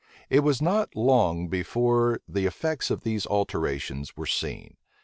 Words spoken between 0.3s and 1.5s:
It was not long